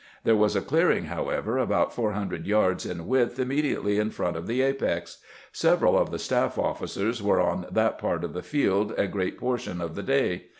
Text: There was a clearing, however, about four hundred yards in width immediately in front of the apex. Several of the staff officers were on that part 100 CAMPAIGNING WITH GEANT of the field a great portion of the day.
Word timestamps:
There 0.23 0.35
was 0.35 0.55
a 0.55 0.61
clearing, 0.63 1.03
however, 1.03 1.59
about 1.59 1.93
four 1.93 2.13
hundred 2.13 2.47
yards 2.47 2.87
in 2.87 3.05
width 3.05 3.37
immediately 3.37 3.99
in 3.99 4.09
front 4.09 4.35
of 4.35 4.47
the 4.47 4.63
apex. 4.63 5.19
Several 5.51 5.95
of 5.95 6.09
the 6.09 6.17
staff 6.17 6.57
officers 6.57 7.21
were 7.21 7.39
on 7.39 7.67
that 7.71 7.99
part 7.99 8.21
100 8.23 8.33
CAMPAIGNING 8.33 8.33
WITH 8.33 8.33
GEANT 8.33 8.37
of 8.79 8.87
the 8.95 8.97
field 8.97 8.99
a 8.99 9.07
great 9.07 9.37
portion 9.37 9.79
of 9.79 9.93
the 9.93 10.01
day. 10.01 10.45